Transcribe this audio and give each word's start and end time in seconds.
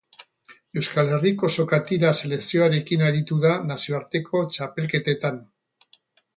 Euskal 0.79 1.11
Herriko 1.17 1.49
sokatira 1.57 2.15
selekzioarekin 2.21 3.05
aritu 3.11 3.39
da 3.45 3.53
nazioarteko 3.75 4.45
txapelketetan. 4.57 5.43